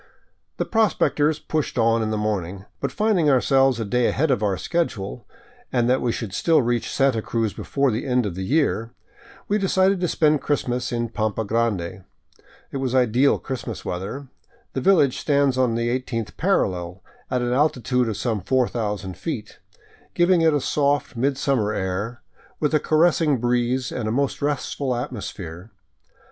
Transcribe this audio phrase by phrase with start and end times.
[0.57, 4.57] The prospectors pushed on in the morning, but finding ourselves a day ahead of our
[4.57, 5.27] schedule,
[5.71, 8.95] and that we could still reach Santa Cruz before the end of the year,
[9.47, 12.03] we decided to spend Christmas in Pampa Grande.
[12.71, 14.27] It was ideal Christmas weather.
[14.73, 19.59] The village stands on the eighteenth parallel, at an altitude of some 4cxx:> feet,
[20.15, 22.23] giving it a soft midsummer air,
[22.59, 25.69] with a caressing breeze and a most restful atmos phere.